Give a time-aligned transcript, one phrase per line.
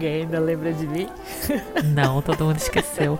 [0.00, 1.06] Alguém ainda lembra de mim?
[1.94, 3.18] Não, todo mundo esqueceu.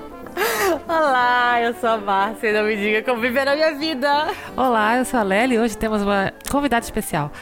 [0.86, 4.28] Olá, eu sou a Márcia e não me diga como viver a minha vida.
[4.54, 7.32] Olá, eu sou a Lely e hoje temos uma convidada especial.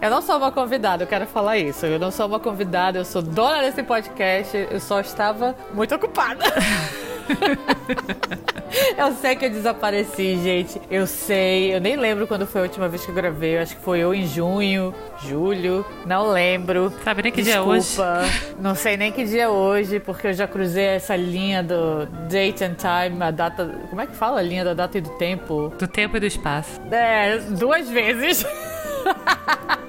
[0.00, 1.84] Eu não sou uma convidada, eu quero falar isso.
[1.84, 6.44] Eu não sou uma convidada, eu sou dona desse podcast, eu só estava muito ocupada.
[8.96, 10.80] eu sei que eu desapareci, gente.
[10.90, 11.74] Eu sei.
[11.74, 13.56] Eu nem lembro quando foi a última vez que eu gravei.
[13.56, 15.84] Eu acho que foi eu em junho, julho.
[16.06, 16.92] Não lembro.
[17.04, 17.80] Sabe nem que Desculpa.
[17.80, 18.54] dia é hoje?
[18.60, 22.64] Não sei nem que dia é hoje, porque eu já cruzei essa linha do date
[22.64, 23.66] and time, a data.
[23.88, 24.40] Como é que fala?
[24.40, 25.72] A linha da data e do tempo?
[25.78, 26.80] Do tempo e do espaço.
[26.90, 28.44] É, duas vezes.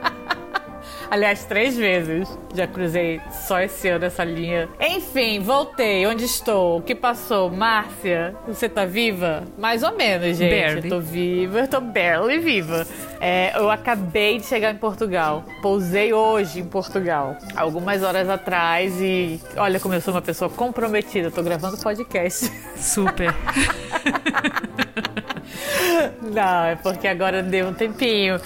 [1.12, 2.28] Aliás, três vezes.
[2.54, 4.70] Já cruzei só esse ano essa linha.
[4.80, 6.06] Enfim, voltei.
[6.06, 6.78] Onde estou?
[6.78, 7.50] O que passou?
[7.50, 9.44] Márcia, você tá viva?
[9.58, 10.52] Mais ou menos, gente.
[10.52, 10.88] Barely.
[10.88, 12.86] Eu tô viva, eu tô barely viva.
[13.20, 15.44] É, eu acabei de chegar em Portugal.
[15.62, 17.36] Pousei hoje em Portugal.
[17.56, 21.28] Algumas horas atrás e olha como eu sou uma pessoa comprometida.
[21.28, 22.52] Eu tô gravando podcast.
[22.78, 23.34] Super.
[26.22, 28.40] Não, é porque agora deu um tempinho.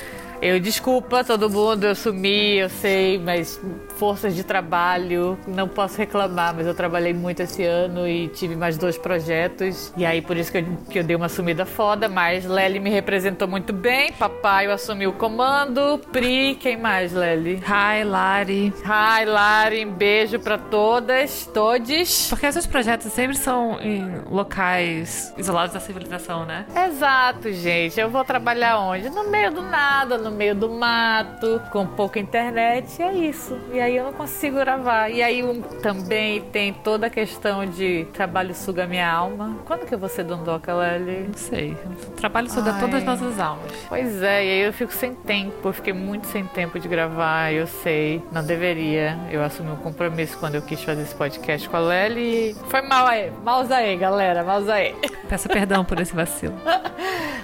[0.45, 3.61] Eu desculpa todo mundo, eu sumi, eu sei, mas
[4.03, 8.77] forças de trabalho, não posso reclamar, mas eu trabalhei muito esse ano e tive mais
[8.77, 9.93] dois projetos.
[9.95, 12.89] E aí por isso que eu, que eu dei uma sumida foda, mas Lely me
[12.89, 17.63] representou muito bem, papai eu assumi o comando, Pri, quem mais, Lely?
[17.65, 18.73] Hi, Lari.
[18.83, 22.27] Hi, Lari, um beijo pra todas, todes.
[22.27, 26.65] Porque esses projetos sempre são em locais isolados da civilização, né?
[26.89, 27.97] Exato, gente.
[27.97, 29.09] Eu vou trabalhar onde?
[29.09, 33.57] No meio do nada, no meio do mato, com pouca internet, e é isso.
[33.71, 35.09] E aí eu não consigo gravar.
[35.09, 39.57] E aí um, também tem toda a questão de trabalho suga minha alma.
[39.65, 41.27] Quando que eu vou ser dondoca, Lely?
[41.27, 41.77] Não sei.
[42.07, 42.79] O trabalho suga Ai.
[42.79, 43.71] todas as nossas almas.
[43.87, 45.67] Pois é, e aí eu fico sem tempo.
[45.67, 48.21] Eu fiquei muito sem tempo de gravar, eu sei.
[48.31, 49.17] Não deveria.
[49.31, 52.55] Eu assumi um compromisso quando eu quis fazer esse podcast com a Lely.
[52.67, 53.31] Foi mal aí.
[53.43, 54.43] Maus aí, galera.
[54.43, 54.95] Maus aí.
[55.29, 56.55] Peço perdão por esse vacilo.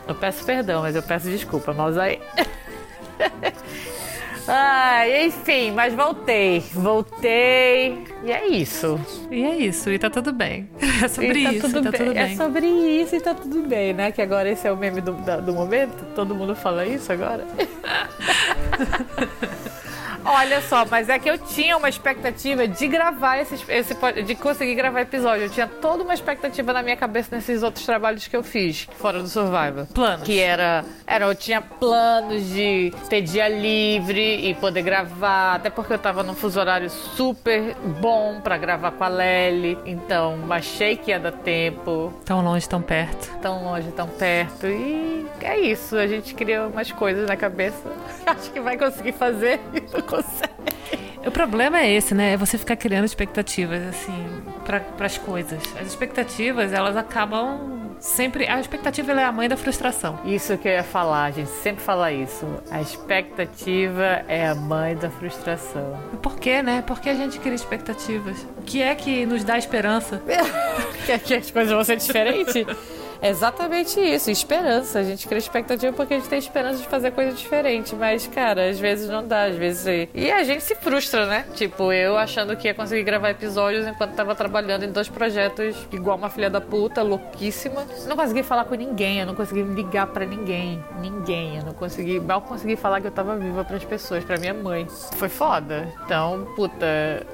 [0.07, 2.19] Eu peço perdão, mas eu peço desculpa, mas aí.
[4.51, 6.61] Ai, enfim, mas voltei.
[6.73, 8.03] Voltei.
[8.23, 8.99] E é isso.
[9.29, 10.67] E é isso, e tá tudo bem.
[11.01, 11.99] É sobre tá isso, tudo tá bem.
[11.99, 12.23] tudo bem.
[12.23, 14.11] É sobre isso e tá tudo bem, né?
[14.11, 16.03] Que agora esse é o meme do, do momento.
[16.13, 17.47] Todo mundo fala isso agora.
[20.31, 24.75] Olha só, mas é que eu tinha uma expectativa de gravar esse, pod- de conseguir
[24.75, 25.45] gravar episódio.
[25.45, 29.21] Eu tinha toda uma expectativa na minha cabeça nesses outros trabalhos que eu fiz, fora
[29.21, 29.85] do Survivor.
[29.93, 30.23] Planos.
[30.23, 35.93] Que era, era, eu tinha planos de ter dia livre e poder gravar, até porque
[35.93, 39.77] eu tava num fuso horário super bom pra gravar com a Lely.
[39.85, 43.35] Então, achei que ia dar tempo Tão longe, tão perto.
[43.41, 44.67] tão longe, tão perto.
[44.67, 47.81] E é isso, a gente cria umas coisas na cabeça.
[48.25, 49.59] Acho que vai conseguir fazer
[49.91, 50.53] não consegue.
[51.25, 52.33] O problema é esse, né?
[52.33, 55.61] É você ficar criando expectativas, assim, para as coisas.
[55.79, 58.47] As expectativas, elas acabam sempre.
[58.47, 60.19] A expectativa é a mãe da frustração.
[60.25, 62.45] Isso que eu ia falar, a gente sempre fala isso.
[62.71, 65.99] A expectativa é a mãe da frustração.
[66.21, 66.83] Por quê, né?
[66.87, 68.41] Porque a gente cria expectativas.
[68.57, 70.21] O que é que nos dá esperança?
[71.05, 72.55] Quer que as coisas vão ser diferentes?
[73.21, 74.99] É exatamente isso, esperança.
[74.99, 77.95] A gente cria expectativa porque a gente tem esperança de fazer coisa diferente.
[77.95, 80.09] Mas, cara, às vezes não dá, às vezes.
[80.13, 81.45] E a gente se frustra, né?
[81.55, 86.17] Tipo, eu achando que ia conseguir gravar episódios enquanto tava trabalhando em dois projetos, igual
[86.17, 87.85] uma filha da puta, louquíssima.
[88.07, 90.83] Não consegui falar com ninguém, eu não consegui ligar pra ninguém.
[91.01, 91.57] Ninguém.
[91.57, 92.19] Eu não consegui.
[92.19, 94.87] Mal consegui falar que eu tava viva pras pessoas, pra minha mãe.
[95.15, 95.87] Foi foda.
[96.05, 96.85] Então, puta.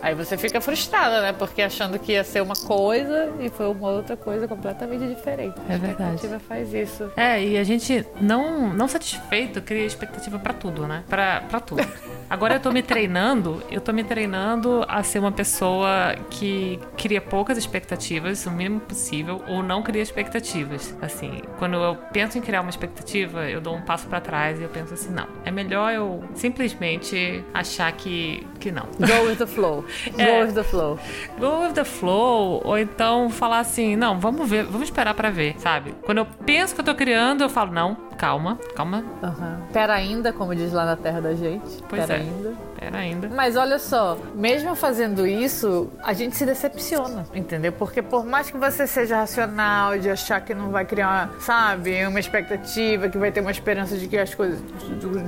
[0.01, 1.34] Aí você fica frustrada, né?
[1.34, 5.56] Porque achando que ia ser uma coisa e foi uma outra coisa completamente diferente.
[5.69, 6.03] É verdade.
[6.03, 7.12] A expectativa faz isso.
[7.16, 11.03] É, e a gente não, não satisfeito cria expectativa pra tudo, né?
[11.09, 11.81] Pra tudo.
[12.30, 17.22] Agora eu tô me treinando, eu tô me treinando a ser uma pessoa que cria
[17.22, 20.95] poucas expectativas, o mínimo possível, ou não cria expectativas.
[21.01, 24.63] Assim, quando eu penso em criar uma expectativa, eu dou um passo pra trás e
[24.63, 28.86] eu penso assim, não, é melhor eu simplesmente achar que, que não.
[29.00, 29.83] Go with the flow.
[30.16, 30.44] Go É.
[30.44, 31.00] with the flow.
[31.39, 35.56] Go with the flow, ou então falar assim, não, vamos ver, vamos esperar pra ver,
[35.60, 35.94] sabe?
[36.04, 39.62] Quando eu penso que eu tô criando, eu falo, não, calma, calma, Aham.
[39.71, 41.83] Pera ainda, como diz lá na terra da gente.
[41.89, 42.21] Pois Pera é.
[42.21, 42.53] ainda.
[42.79, 43.29] pera ainda.
[43.29, 47.71] Mas olha só, mesmo fazendo isso, a gente se decepciona, entendeu?
[47.71, 52.06] Porque por mais que você seja racional, de achar que não vai criar, uma, sabe,
[52.06, 54.59] uma expectativa, que vai ter uma esperança de que as coisas.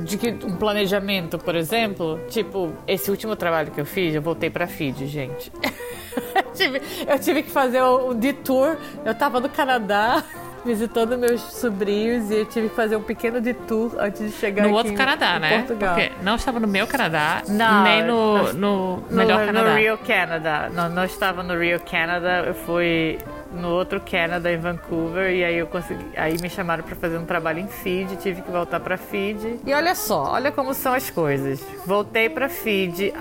[0.05, 2.19] de, que um planejamento, por exemplo.
[2.29, 5.51] Tipo, esse último trabalho que eu fiz, eu voltei pra Fiji, gente.
[6.35, 8.77] eu, tive, eu tive que fazer um detour.
[9.05, 10.23] Eu tava no Canadá.
[10.67, 14.69] Visitando meus sobrinhos e eu tive que fazer um pequeno detour antes de chegar no
[14.69, 15.57] aqui outro em, Canadá, em né?
[15.59, 15.95] Portugal.
[15.95, 19.71] Porque não estava no meu Canadá, Não, nem no, no melhor no, Canadá.
[19.71, 20.69] No Rio Canada.
[20.69, 23.17] Não, não estava no Rio Canada, eu fui
[23.53, 27.25] no outro Canada em Vancouver e aí eu consegui, aí me chamaram para fazer um
[27.25, 29.59] trabalho em Fiji, tive que voltar para Fiji.
[29.65, 31.65] E olha só, olha como são as coisas.
[31.85, 33.13] Voltei para Fiji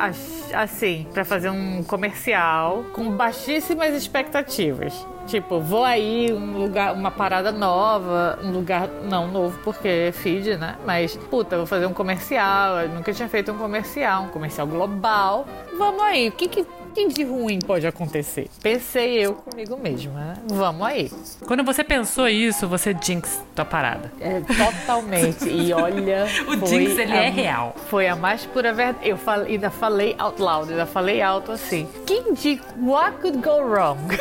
[0.52, 5.06] assim, para fazer um comercial com baixíssimas expectativas.
[5.26, 10.56] Tipo, vou aí um lugar, uma parada nova, um lugar não novo porque é Fiji,
[10.56, 10.76] né?
[10.87, 12.81] Mas puta, vou fazer um comercial.
[12.81, 15.46] Eu nunca tinha feito um comercial, um comercial global.
[15.76, 18.48] Vamos aí, o que que, que de ruim pode acontecer?
[18.62, 20.34] Pensei eu comigo mesma, né?
[20.46, 21.12] Vamos aí.
[21.46, 24.10] Quando você pensou isso, você jinx tua parada.
[24.20, 25.46] É, totalmente.
[25.48, 26.26] E olha.
[26.48, 27.75] O jinx, ele a- é real.
[27.90, 29.06] Foi a mais pura verdade.
[29.08, 31.87] Eu fal- ainda falei out loud, ainda falei alto assim.
[32.06, 33.98] Quem diz what could go wrong?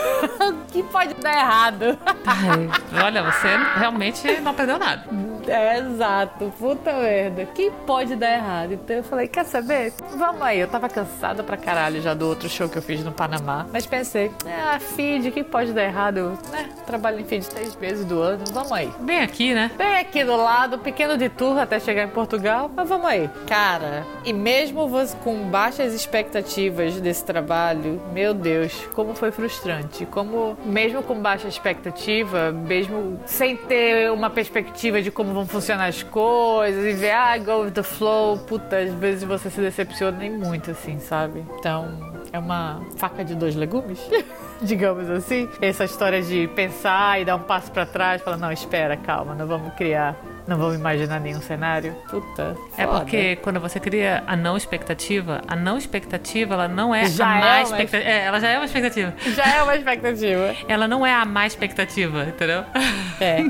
[0.45, 1.97] O que pode dar errado?
[2.25, 2.69] Ai,
[3.03, 3.47] olha, você
[3.79, 5.05] realmente não aprendeu nada.
[5.47, 6.53] É, exato.
[6.57, 7.45] Puta merda.
[7.45, 8.73] Que pode dar errado?
[8.73, 9.93] Então eu falei, quer saber?
[10.15, 10.59] Vamos aí.
[10.59, 13.65] Eu tava cansada pra caralho já do outro show que eu fiz no Panamá.
[13.71, 16.37] Mas pensei, ah, feed, que pode dar errado?
[16.51, 18.43] Né, trabalho em feed três meses do ano.
[18.51, 18.91] Vamos aí.
[18.99, 19.71] Bem aqui, né?
[19.77, 23.29] Bem aqui do lado, pequeno de tour até chegar em Portugal, mas vamos aí.
[23.47, 30.05] Cara, e mesmo você com baixas expectativas desse trabalho, meu Deus, como foi frustrante.
[30.05, 36.01] Como, mesmo com baixa expectativa, mesmo sem ter uma perspectiva de como vão funcionar as
[36.01, 40.31] coisas, e ver, ah, go with the flow, puta, às vezes você se decepciona nem
[40.31, 41.45] muito, assim, sabe?
[41.59, 41.87] Então,
[42.31, 43.99] é uma faca de dois legumes.
[44.61, 45.49] digamos assim.
[45.61, 49.45] Essa história de pensar e dar um passo pra trás, falar, não, espera, calma, não
[49.45, 50.15] vamos criar,
[50.47, 51.93] não vamos imaginar nenhum cenário.
[52.09, 52.55] Puta.
[52.77, 52.99] É foda.
[52.99, 57.37] porque quando você cria a não expectativa, a não expectativa, ela não é Já a
[57.37, 58.11] é mais uma expectativa.
[58.11, 59.13] É, ela já é uma expectativa.
[59.35, 60.55] Já é uma expectativa.
[60.67, 62.63] Ela não é a mais expectativa, entendeu?
[63.19, 63.43] É.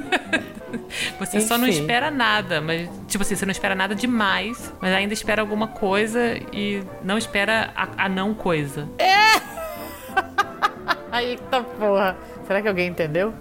[1.20, 1.82] Você só não Enfim.
[1.82, 6.38] espera nada, mas tipo assim, você não espera nada demais, mas ainda espera alguma coisa
[6.52, 8.88] e não espera a, a não coisa.
[11.18, 12.18] Eita porra.
[12.46, 13.34] Será que alguém entendeu?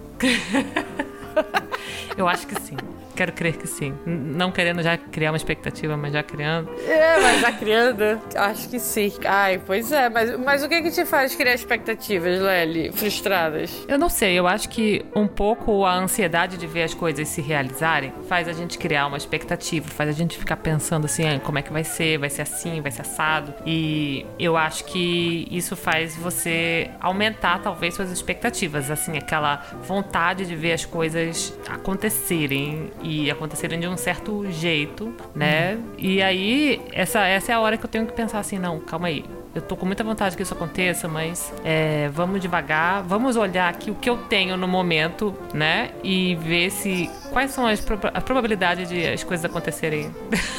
[2.15, 2.77] Eu acho que sim.
[3.15, 3.93] Quero crer que sim.
[4.05, 6.69] Não querendo já criar uma expectativa, mas já criando.
[6.87, 9.11] É, mas já criando, acho que sim.
[9.25, 12.91] Ai, pois é, mas, mas o que que te faz criar expectativas, Lely?
[12.91, 13.85] Frustradas?
[13.87, 17.41] Eu não sei, eu acho que um pouco a ansiedade de ver as coisas se
[17.41, 21.57] realizarem faz a gente criar uma expectativa, faz a gente ficar pensando assim, ah, como
[21.57, 23.53] é que vai ser, vai ser assim, vai ser assado.
[23.65, 30.55] E eu acho que isso faz você aumentar talvez suas expectativas, assim, aquela vontade de
[30.55, 35.79] ver as coisas acontecerem e acontecerem de um certo jeito, né?
[35.97, 39.07] E aí essa essa é a hora que eu tenho que pensar assim, não, calma
[39.07, 39.23] aí.
[39.53, 43.89] Eu tô com muita vontade que isso aconteça, mas é, vamos devagar, vamos olhar aqui
[43.89, 45.91] o que eu tenho no momento, né?
[46.03, 50.09] E ver se quais são as proba- a probabilidade de as coisas acontecerem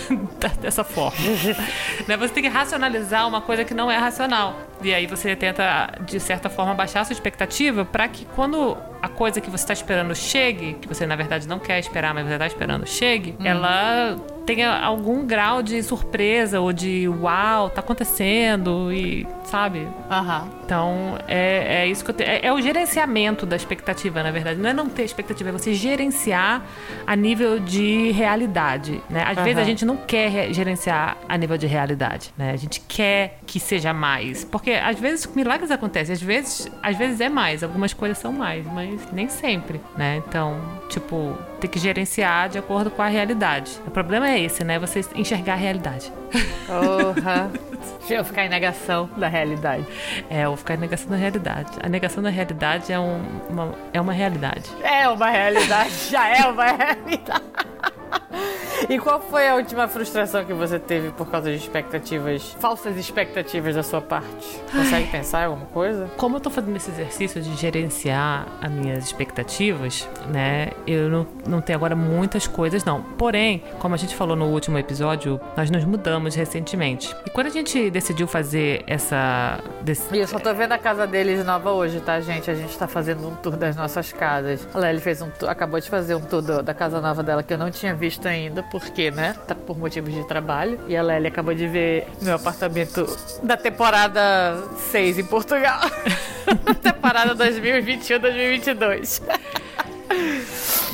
[0.60, 1.16] dessa forma.
[2.06, 2.18] né?
[2.18, 4.60] Você tem que racionalizar uma coisa que não é racional.
[4.82, 9.08] E aí você tenta, de certa forma, baixar a sua expectativa para que quando a
[9.08, 12.34] coisa que você está esperando chegue, que você na verdade não quer esperar, mas você
[12.34, 19.26] está esperando chegue, ela tenha algum grau de surpresa ou de uau, tá acontecendo e
[19.46, 19.88] sabe?
[20.10, 20.48] Aham.
[20.64, 22.28] Então é, é isso que eu tenho.
[22.30, 24.60] É, é o gerenciamento da expectativa, na verdade.
[24.60, 26.62] Não é não ter expectativa, é você gerenciar
[27.06, 29.02] a nível de realidade.
[29.08, 29.24] Né?
[29.26, 32.32] Às vezes a gente não quer re- gerenciar a nível de realidade.
[32.36, 32.50] Né?
[32.52, 34.44] A gente quer que seja mais.
[34.44, 38.66] Porque às vezes milagres acontecem, às vezes, às vezes é mais, algumas coisas são mais,
[38.66, 39.80] mas nem sempre.
[39.96, 40.22] Né?
[40.26, 43.80] Então, tipo, tem que gerenciar de acordo com a realidade.
[43.86, 44.78] O problema é esse, né?
[44.78, 46.12] Você enxergar a realidade.
[46.66, 47.50] Porra.
[48.08, 49.84] Eu ficar em negação da realidade.
[50.30, 51.70] É, ou ficar em negação da realidade.
[51.82, 53.20] A negação da realidade é, um-
[53.50, 54.62] uma, é uma realidade.
[54.82, 57.42] É uma realidade, já é uma realidade.
[58.88, 63.74] E qual foi a última frustração que você teve por causa de expectativas, falsas expectativas
[63.74, 64.60] da sua parte?
[64.70, 66.08] Consegue pensar em alguma coisa?
[66.16, 70.68] Como eu tô fazendo esse exercício de gerenciar as minhas expectativas, né?
[70.86, 73.02] Eu não, não tenho agora muitas coisas, não.
[73.02, 77.14] Porém, como a gente falou no último episódio, nós nos mudamos recentemente.
[77.26, 79.58] E quando a gente decidiu fazer essa.
[79.82, 82.50] desse- E eu só tô vendo a casa deles nova hoje, tá, gente?
[82.50, 84.66] A gente tá fazendo um tour das nossas casas.
[84.74, 87.52] A Lely fez um tour, acabou de fazer um tour da casa nova dela que
[87.52, 89.34] eu não tinha visto ainda, porque, né?
[89.46, 90.78] Tá por motivos de trabalho.
[90.88, 93.06] E a Lely acabou de ver meu apartamento
[93.42, 94.56] da temporada
[94.90, 95.80] 6 em Portugal.
[96.82, 99.22] temporada 2021-2022.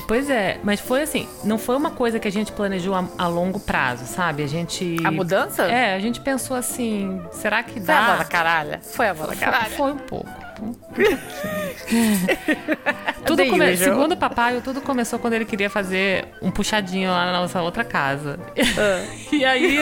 [0.07, 3.29] Pois é, mas foi assim, não foi uma coisa que a gente planejou a, a
[3.29, 4.43] longo prazo, sabe?
[4.43, 4.97] A gente.
[5.05, 5.63] A mudança?
[5.65, 8.13] É, a gente pensou assim, será que Foi a dá?
[8.13, 8.81] bola caralha?
[8.83, 9.71] Foi a bola Foi- caralha.
[9.71, 10.31] Foi um pouco.
[10.61, 11.19] Um pouquinho.
[13.27, 13.77] tudo come...
[13.77, 17.85] Segundo o papai, tudo começou quando ele queria fazer um puxadinho lá na nossa outra
[17.85, 18.39] casa.
[18.79, 19.05] Ah.
[19.33, 19.79] e aí,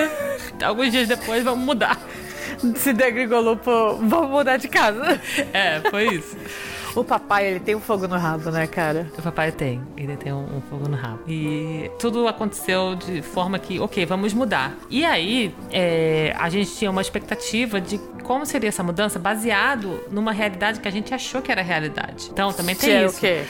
[0.62, 1.99] alguns dias depois, vamos mudar.
[2.77, 5.21] Se degringolou por vamos mudar de casa.
[5.53, 6.37] É, foi isso.
[6.94, 9.06] O papai, ele tem um fogo no rabo, né, cara?
[9.16, 9.80] O papai tem.
[9.97, 11.20] Ele tem um, um, fogo no rabo.
[11.26, 14.76] E tudo aconteceu de forma que, ok, vamos mudar.
[14.88, 20.32] E aí, é, a gente tinha uma expectativa de como seria essa mudança baseado numa
[20.32, 22.28] realidade que a gente achou que era realidade.
[22.32, 23.16] Então, também tem isso.
[23.16, 23.44] É o quê?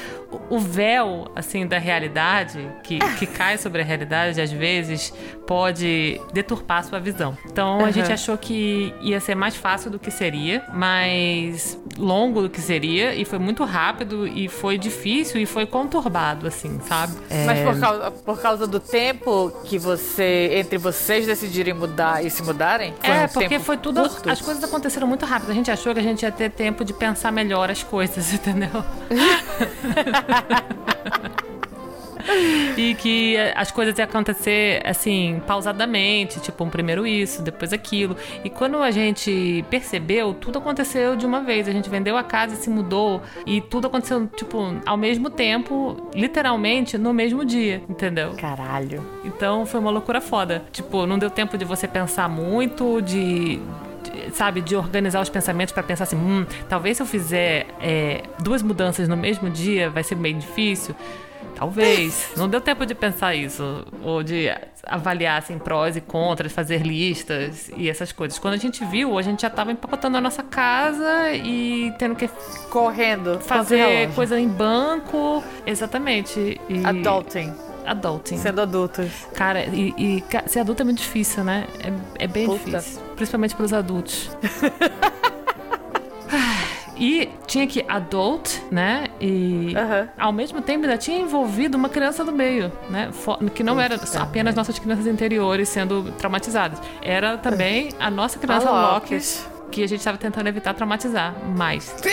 [0.49, 5.13] O véu, assim, da realidade, que, que cai sobre a realidade, às vezes
[5.47, 7.37] pode deturpar a sua visão.
[7.47, 7.85] Então, uhum.
[7.85, 12.61] a gente achou que ia ser mais fácil do que seria, mais longo do que
[12.61, 17.15] seria, e foi muito rápido, e foi difícil, e foi conturbado, assim, sabe?
[17.29, 17.45] É...
[17.45, 22.43] Mas por causa, por causa do tempo que você, entre vocês decidirem mudar e se
[22.43, 22.95] mudarem?
[23.03, 24.31] é, um porque foi tudo, curto?
[24.31, 25.51] as coisas aconteceram muito rápido.
[25.51, 28.71] A gente achou que a gente ia ter tempo de pensar melhor as coisas, entendeu?
[32.77, 38.17] e que as coisas iam acontecer assim, pausadamente, tipo, um primeiro isso, depois aquilo.
[38.45, 41.69] E quando a gente percebeu, tudo aconteceu de uma vez.
[41.69, 43.23] A gente vendeu a casa e se mudou.
[43.47, 48.33] E tudo aconteceu, tipo, ao mesmo tempo, literalmente no mesmo dia, entendeu?
[48.37, 49.05] Caralho.
[49.25, 50.65] Então foi uma loucura foda.
[50.73, 53.61] Tipo, não deu tempo de você pensar muito, de
[54.33, 58.63] sabe, de organizar os pensamentos para pensar assim, hum, talvez se eu fizer é, duas
[58.63, 60.95] mudanças no mesmo dia vai ser bem difícil.
[61.55, 62.33] Talvez.
[62.37, 63.85] Não deu tempo de pensar isso.
[64.03, 64.51] Ou de
[64.87, 68.39] avaliar assim, prós e contras, fazer listas e essas coisas.
[68.39, 72.29] Quando a gente viu, a gente já estava empacotando a nossa casa e tendo que.
[72.71, 73.41] Correndo.
[73.41, 75.43] Fazer coisa em banco.
[75.67, 76.61] Exatamente.
[76.69, 76.85] E...
[76.85, 78.37] Adulting adulting.
[78.37, 79.11] Sendo adultos.
[79.35, 81.67] Cara, e, e, ser adulto é muito difícil, né?
[82.19, 82.79] É, é bem Puta.
[82.79, 83.01] difícil.
[83.17, 84.31] Principalmente para os adultos.
[87.01, 89.07] E tinha que adult, né?
[89.19, 90.09] E uhum.
[90.19, 93.11] ao mesmo tempo ainda tinha envolvido uma criança do meio, né?
[93.55, 96.79] Que não era apenas nossas crianças interiores sendo traumatizadas.
[97.01, 99.19] Era também a nossa criança Loki
[99.71, 101.95] que a gente estava tentando evitar traumatizar mais.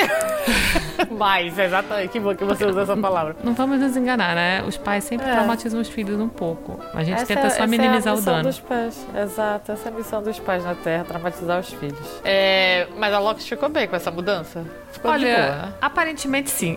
[1.12, 2.10] mais, exatamente.
[2.10, 3.36] Que bom que você usa essa palavra.
[3.44, 4.63] Não vamos nos enganar, né?
[4.63, 5.32] Os pais sempre é.
[5.32, 6.80] traumatizam os filhos um pouco.
[6.94, 8.44] A gente essa tenta é, só minimizar é o dano.
[8.44, 9.06] Dos pais.
[9.16, 12.22] Exato, essa é a missão dos pais na Terra, traumatizar os filhos.
[12.24, 14.66] É, mas a Loki ficou bem com essa mudança?
[14.92, 15.74] Ficou Olha, boa, né?
[15.82, 16.75] aparentemente sim.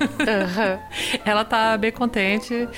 [0.00, 0.78] Uhum.
[1.24, 2.68] Ela tá bem contente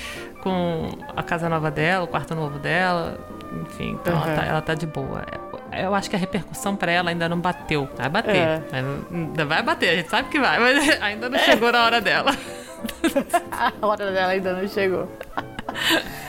[0.41, 3.17] com a casa nova dela, o quarto novo dela.
[3.63, 4.23] Enfim, então uhum.
[4.23, 5.21] ela, tá, ela tá de boa
[5.73, 7.89] eu acho que a repercussão para ela ainda não bateu.
[7.95, 8.35] Vai bater.
[8.35, 8.63] É.
[8.71, 12.31] Ainda vai bater, a gente sabe que vai, mas ainda não chegou na hora dela.
[13.51, 15.09] a hora dela ainda não chegou.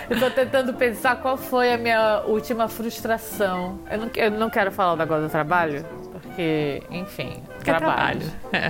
[0.08, 3.78] Eu tô tentando pensar qual foi a minha última frustração.
[3.90, 5.84] Eu não, eu não quero falar agora do trabalho,
[6.32, 8.22] porque, enfim, é trabalho.
[8.52, 8.68] É.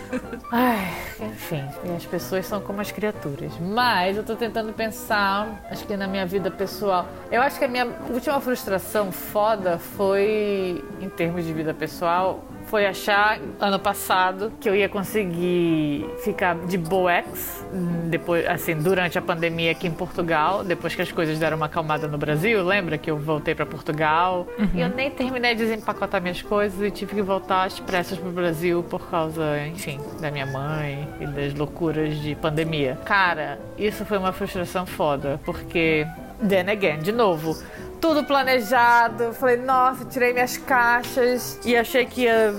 [0.50, 1.62] Ai, enfim,
[1.94, 3.52] as pessoas são como as criaturas.
[3.60, 7.06] Mas eu tô tentando pensar, acho que na minha vida pessoal.
[7.30, 12.86] Eu acho que a minha última frustração foda foi, em termos de vida pessoal, foi
[12.86, 17.64] achar ano passado que eu ia conseguir ficar de boex
[18.06, 22.08] depois, assim, durante a pandemia aqui em Portugal, depois que as coisas deram uma acalmada
[22.08, 22.64] no Brasil.
[22.64, 24.68] Lembra que eu voltei para Portugal uhum.
[24.74, 28.30] e eu nem terminei de desempacotar minhas coisas e tive que voltar às pressas pro
[28.30, 32.98] Brasil por causa, enfim, da minha mãe e das loucuras de pandemia.
[33.04, 36.06] Cara, isso foi uma frustração foda, porque
[36.48, 37.56] then again, de novo,
[38.04, 39.32] tudo planejado.
[39.32, 42.52] Falei, nossa, tirei minhas caixas e achei que ia,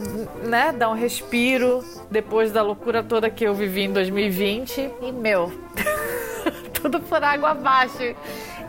[0.43, 4.89] né, dar um respiro depois da loucura toda que eu vivi em 2020.
[5.03, 5.53] E, meu,
[6.73, 8.15] tudo por água abaixo.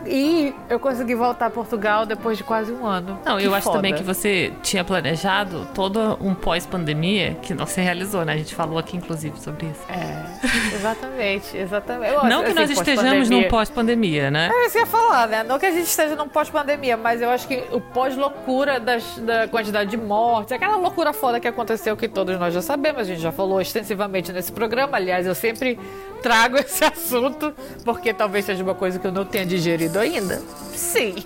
[0.07, 3.19] E eu consegui voltar a Portugal depois de quase um ano.
[3.25, 3.57] Não, que eu foda.
[3.57, 8.33] acho também que você tinha planejado todo um pós-pandemia que não se realizou, né?
[8.33, 9.81] A gente falou aqui, inclusive, sobre isso.
[9.89, 12.13] É, exatamente, exatamente.
[12.13, 14.49] Eu, não que assim, nós estejamos num pós-pandemia, né?
[14.51, 15.43] É isso ia falar, né?
[15.43, 19.89] Não que a gente esteja num pós-pandemia, mas eu acho que o pós-loucura da quantidade
[19.89, 23.31] de mortes, aquela loucura foda que aconteceu que todos nós já sabemos, a gente já
[23.31, 24.97] falou extensivamente nesse programa.
[24.97, 25.79] Aliás, eu sempre
[26.17, 30.41] trago esse assunto porque talvez seja uma coisa que eu não tenha digerido ainda?
[30.73, 31.15] Sim.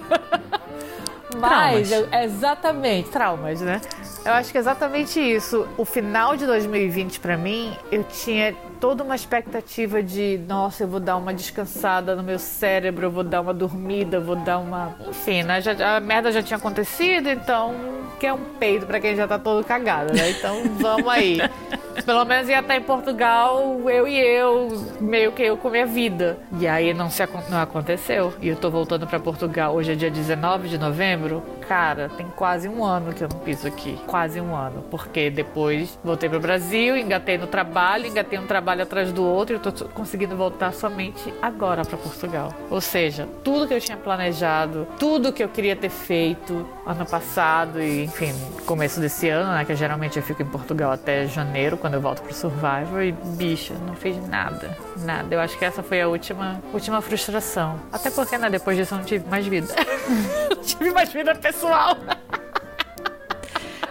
[1.38, 1.92] Mas, traumas.
[1.92, 3.82] Eu, exatamente, traumas, né?
[4.24, 5.68] Eu acho que é exatamente isso.
[5.78, 11.00] O final de 2020 para mim, eu tinha toda uma expectativa de, nossa, eu vou
[11.00, 14.96] dar uma descansada no meu cérebro, eu vou dar uma dormida, eu vou dar uma,
[15.08, 15.62] enfim, né?
[15.62, 17.76] Já, a merda já tinha acontecido, então
[18.22, 20.30] que é um peido para quem já tá todo cagado, né?
[20.30, 21.40] Então vamos aí.
[22.06, 24.70] Pelo menos ia estar em Portugal, eu e eu,
[25.00, 26.38] meio que eu com minha vida.
[26.58, 28.34] E aí não, se, não aconteceu.
[28.42, 31.44] E eu tô voltando para Portugal, hoje é dia 19 de novembro.
[31.68, 34.00] cara, tem quase um ano que eu não piso aqui.
[34.08, 34.84] Quase um ano.
[34.90, 39.58] Porque depois voltei pro Brasil, engatei no trabalho, engatei um trabalho atrás do outro e
[39.58, 42.54] eu tô conseguindo voltar somente agora para Portugal.
[42.70, 47.82] Ou seja, tudo que eu tinha planejado, tudo que eu queria ter feito ano passado
[47.82, 48.34] e, enfim,
[48.66, 49.66] começo desse ano, né?
[49.66, 53.74] Que geralmente eu fico em Portugal até janeiro, quando eu volto pro Survivor, e bicha,
[53.86, 54.78] não fiz nada.
[54.98, 55.34] Nada.
[55.34, 57.80] Eu acho que essa foi a última, última frustração.
[57.92, 59.74] Até porque, né, depois disso eu não tive mais vida.
[60.56, 61.98] não tive mais vida pessoal.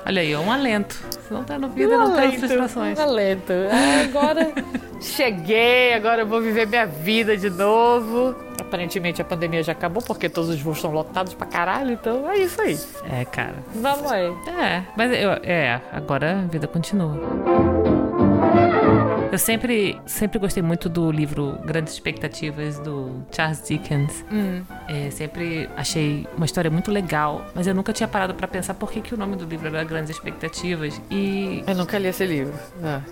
[0.07, 1.10] Olha aí, é um alento.
[1.31, 2.99] Não tá no vida, um não alento, tem frustrações.
[2.99, 3.53] Um alento.
[3.71, 4.53] Ah, agora
[5.01, 8.35] cheguei, agora eu vou viver minha vida de novo.
[8.61, 12.39] Aparentemente a pandemia já acabou, porque todos os voos estão lotados pra caralho, então é
[12.39, 12.79] isso aí.
[13.11, 13.57] É, cara.
[13.75, 14.27] Vamos aí.
[14.47, 17.80] É, mas eu, é, agora a vida continua.
[19.33, 24.25] Eu sempre, sempre gostei muito do livro Grandes Expectativas do Charles Dickens.
[24.31, 24.63] Hum.
[24.89, 28.91] É, sempre achei uma história muito legal, mas eu nunca tinha parado para pensar por
[28.91, 31.01] que, que o nome do livro era Grandes Expectativas.
[31.09, 31.63] E.
[31.65, 32.53] Eu nunca li esse livro.
[32.83, 33.03] Ah.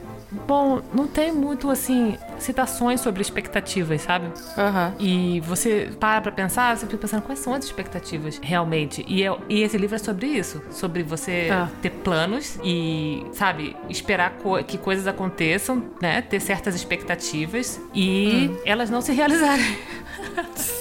[0.47, 4.27] Bom, não tem muito, assim, citações sobre expectativas, sabe?
[4.27, 4.93] Uhum.
[4.99, 9.05] E você para pra pensar, você fica pensando quais são as expectativas realmente.
[9.07, 10.61] E, é, e esse livro é sobre isso.
[10.71, 11.69] Sobre você ah.
[11.81, 16.08] ter planos e, sabe, esperar co que coisas aconteçam, né?
[16.29, 18.63] Ter certas expectativas e hum.
[18.65, 19.79] elas não se realizarem.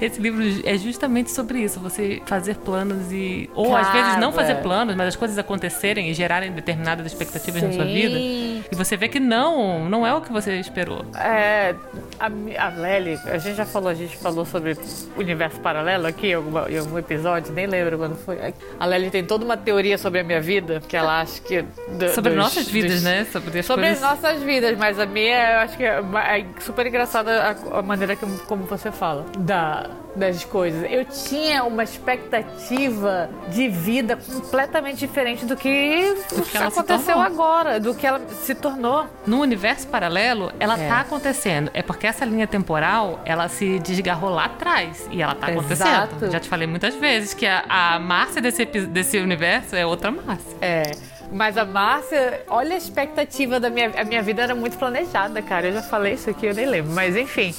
[0.00, 3.48] Esse livro é justamente sobre isso, você fazer planos e.
[3.54, 7.60] Ou Cara, às vezes não fazer planos, mas as coisas acontecerem e gerarem determinadas expectativas
[7.60, 7.68] Sim.
[7.68, 8.18] na sua vida.
[8.18, 11.04] E você vê que não, não é o que você esperou.
[11.16, 11.74] É.
[12.18, 14.76] A, a Lely, a gente já falou, a gente falou sobre
[15.16, 18.38] universo paralelo aqui em, algum, em algum episódio, nem lembro quando foi.
[18.78, 21.62] A Lely tem toda uma teoria sobre a minha vida, que ela acha que.
[21.62, 23.24] Do, sobre dos, nossas vidas, dos, né?
[23.24, 24.02] Sobre, as sobre coisas...
[24.02, 28.14] nossas vidas, mas a minha, eu acho que é, é super engraçada a, a maneira
[28.16, 29.24] que, como você fala.
[29.38, 29.79] Da
[30.14, 30.84] das coisas.
[30.90, 37.94] Eu tinha uma expectativa de vida completamente diferente do que, do que aconteceu agora, do
[37.94, 39.06] que ela se tornou.
[39.26, 40.88] No universo paralelo, ela é.
[40.88, 41.70] tá acontecendo.
[41.74, 45.60] É porque essa linha temporal, ela se desgarrou lá atrás e ela tá Exato.
[45.60, 46.32] acontecendo.
[46.32, 50.56] Já te falei muitas vezes que a, a Márcia desse, desse universo é outra Márcia.
[50.60, 50.92] É.
[51.32, 53.92] Mas a Márcia, olha a expectativa da minha.
[53.96, 55.68] A minha vida era muito planejada, cara.
[55.68, 56.92] Eu já falei isso aqui, eu nem lembro.
[56.92, 57.54] Mas enfim,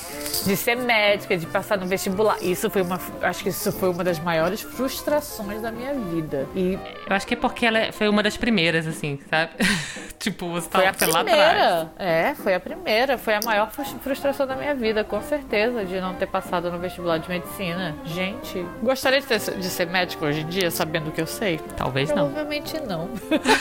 [0.46, 2.38] de ser médica, de passar no vestibular.
[2.42, 3.00] Isso foi uma.
[3.22, 6.48] Acho que isso foi uma das maiores frustrações da minha vida.
[6.56, 6.74] E.
[7.08, 9.52] Eu acho que é porque ela foi uma das primeiras, assim, sabe?
[10.20, 11.92] tipo, você foi a primeira.
[11.98, 13.18] É, foi a primeira.
[13.18, 17.18] Foi a maior frustração da minha vida, com certeza, de não ter passado no vestibular
[17.20, 17.96] de medicina.
[18.06, 21.60] Gente, gostaria de, ter, de ser médico hoje em dia, sabendo o que eu sei?
[21.78, 22.26] Talvez não.
[22.26, 23.10] Provavelmente não.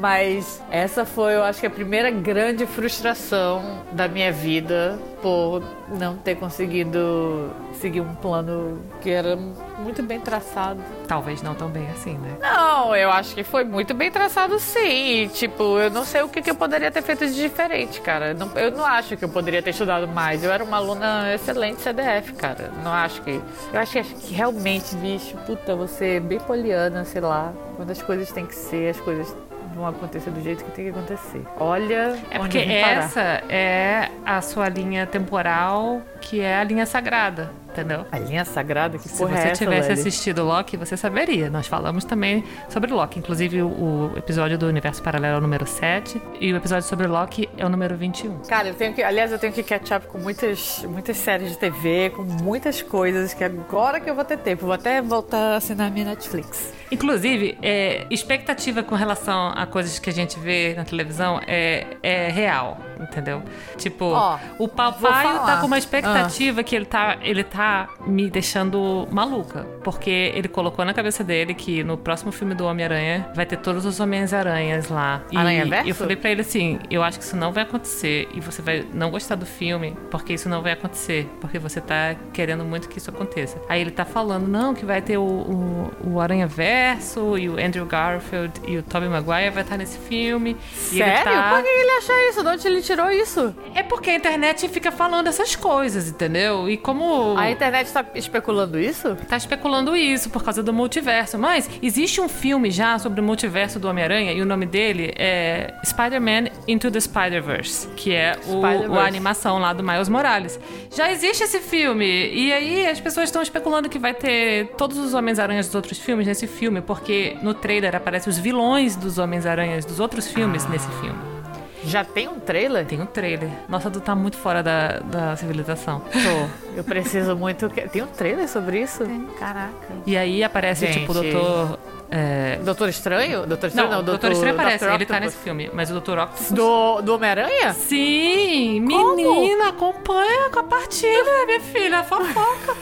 [0.00, 6.16] Mas essa foi, eu acho que a primeira grande frustração da minha vida por não
[6.16, 10.80] ter conseguido seguir um plano que era muito bem traçado.
[11.06, 12.38] Talvez não tão bem assim, né?
[12.40, 15.28] Não, eu acho que foi muito bem traçado sim.
[15.34, 18.32] tipo, eu não sei o que, que eu poderia ter feito de diferente, cara.
[18.32, 20.42] Não, eu não acho que eu poderia ter estudado mais.
[20.42, 22.70] Eu era uma aluna excelente CDF, cara.
[22.82, 23.38] Não acho que.
[23.70, 27.52] Eu acho que, acho que realmente, bicho, puta, você é bem poliana, sei lá.
[27.76, 29.36] Quando as coisas têm que ser, as coisas
[29.74, 31.42] vão acontecer do jeito que tem que acontecer.
[31.58, 38.06] Olha, é porque essa é a sua linha temporal, que é a linha sagrada entendeu?
[38.10, 41.50] A linha sagrada que Se você é tivesse assistido Loki, você saberia.
[41.50, 46.20] Nós falamos também sobre Loki, inclusive o, episódio do Universo Paralelo é o número 7
[46.40, 48.40] e o episódio sobre Loki é o número 21.
[48.40, 51.58] Cara, eu tenho que, aliás, eu tenho que catch up com muitas, muitas séries de
[51.58, 55.56] TV, com muitas coisas que agora que eu vou ter tempo, vou até voltar a
[55.56, 56.72] assinar minha Netflix.
[56.90, 62.28] Inclusive, é, expectativa com relação a coisas que a gente vê na televisão é, é
[62.28, 63.42] real, entendeu?
[63.76, 66.64] Tipo, oh, o papai tá com uma expectativa ah.
[66.64, 69.66] que ele tá, ele tá tá me deixando maluca.
[69.82, 73.84] Porque ele colocou na cabeça dele que no próximo filme do Homem-Aranha vai ter todos
[73.84, 75.22] os Homens-Aranhas lá.
[75.34, 75.86] Aranha Verso?
[75.86, 78.28] E eu falei pra ele assim: eu acho que isso não vai acontecer.
[78.34, 81.28] E você vai não gostar do filme, porque isso não vai acontecer.
[81.40, 83.60] Porque você tá querendo muito que isso aconteça.
[83.68, 87.58] Aí ele tá falando, não, que vai ter o, o, o Aranha Verso e o
[87.58, 90.56] Andrew Garfield e o Tobey Maguire vai estar nesse filme.
[90.74, 91.24] Sério?
[91.24, 91.54] Tá...
[91.54, 92.42] Por que ele acha isso?
[92.42, 93.54] De onde ele tirou isso?
[93.74, 96.68] É porque a internet fica falando essas coisas, entendeu?
[96.68, 97.38] E como.
[97.50, 99.16] A internet está especulando isso?
[99.28, 101.38] Tá especulando isso por causa do multiverso.
[101.38, 105.74] Mas existe um filme já sobre o multiverso do Homem-Aranha e o nome dele é
[105.84, 108.64] Spider-Man Into the Spider-Verse, que é o,
[108.96, 110.58] a animação lá do Miles Morales.
[110.94, 112.30] Já existe esse filme.
[112.32, 116.26] E aí as pessoas estão especulando que vai ter todos os Homens-Aranhas dos outros filmes
[116.26, 120.68] nesse filme, porque no trailer aparecem os vilões dos Homens-Aranhas dos outros filmes ah.
[120.68, 121.39] nesse filme.
[121.84, 122.84] Já tem um trailer?
[122.86, 123.48] Tem um trailer.
[123.68, 126.00] Nossa, tu tá muito fora da, da civilização.
[126.00, 126.76] Tô.
[126.76, 127.68] Eu preciso muito.
[127.70, 129.04] que- Tem um trailer sobre isso?
[129.04, 129.26] Tem.
[129.38, 129.70] Caraca.
[130.06, 131.00] E aí aparece, Gente.
[131.00, 131.78] tipo, o doutor.
[132.10, 133.46] é, Doutor Estranho?
[133.46, 134.92] Doutor Estranho Não, não, Doutor Estranho aparece, Dr.
[134.94, 135.70] ele tá nesse filme.
[135.72, 136.52] Mas o Doutor Octopus.
[136.52, 137.72] Do, do Homem-Aranha?
[137.72, 138.84] Sim!
[138.88, 139.16] Como?
[139.16, 142.76] Menina, acompanha, compartilha, minha filha, fofoca.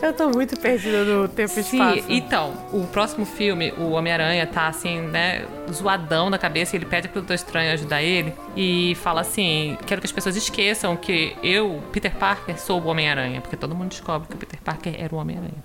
[0.00, 2.04] Eu tô muito perdida no tempo e Sim, espaço.
[2.08, 7.08] então, o próximo filme, o Homem-Aranha tá assim, né, zoadão na cabeça, e ele pede
[7.08, 11.82] pro Doutor Estranho ajudar ele e fala assim: quero que as pessoas esqueçam que eu,
[11.92, 15.18] Peter Parker, sou o Homem-Aranha, porque todo mundo descobre que o Peter Parker era o
[15.18, 15.64] Homem-Aranha.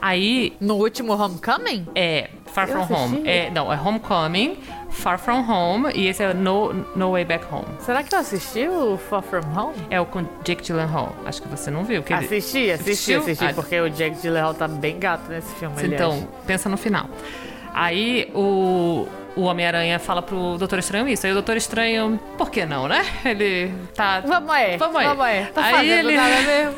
[0.00, 1.86] Aí No último Homecoming?
[1.94, 3.22] é Far From Home.
[3.28, 4.58] É, não, é Homecoming,
[4.90, 7.66] Far From Home e esse é No, no Way Back Home.
[7.80, 9.74] Será que eu assisti o Far From Home?
[9.90, 11.14] É o com Jake Gyllenhaal.
[11.26, 12.02] Acho que você não viu.
[12.02, 13.18] Que ele- Assisti, assisti, Assistiu?
[13.20, 16.28] assisti, Ah, porque o Jack Gyllenhaal tá bem gato nesse filme, Então, aliás.
[16.46, 17.06] pensa no final.
[17.74, 21.26] Aí o, o Homem-Aranha fala pro Doutor Estranho isso.
[21.26, 23.04] Aí o Doutor Estranho, por que não, né?
[23.24, 24.20] Ele tá.
[24.20, 25.06] Vamos aí, Vamos aí.
[25.06, 25.46] vamos aí.
[25.46, 26.74] Tá Aí fazendo ele- nada mesmo.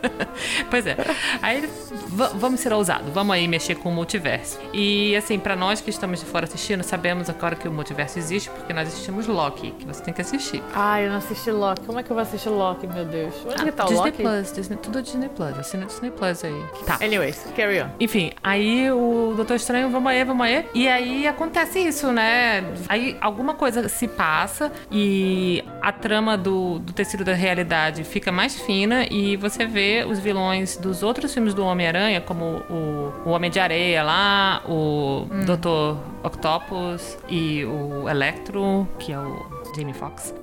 [0.70, 0.96] Pois é.
[1.42, 1.68] Aí ele.
[2.08, 4.58] "Va- Vamos ser ousados, vamos aí mexer com o multiverso.
[4.72, 8.48] E assim, pra nós que estamos de fora assistindo, sabemos agora que o multiverso existe
[8.50, 10.62] porque nós assistimos Loki, que você tem que assistir.
[10.74, 11.82] Ai, eu não assisti Loki.
[11.82, 13.34] Como é que eu vou assistir Loki, meu Deus?
[13.46, 14.22] Onde que tá o Disney Loki?
[14.22, 16.64] Plus, Disney, tudo Disney Plus, assina Disney Plus aí.
[16.86, 16.98] Tá.
[17.02, 17.88] Anyways, carry on.
[18.00, 20.66] Enfim, aí o Doutor Estranho, vamos aí, vamos aí.
[20.74, 22.64] E aí acontece isso, né?
[22.88, 28.60] Aí alguma coisa se passa e a trama do, do tecido da realidade fica mais
[28.60, 33.50] fina e você vê os vilões dos outros filmes do Homem-Aranha, como o, o Homem
[33.50, 40.34] de Areia lá, o Doutor Octopus e o Electro, que é o Jamie Foxx.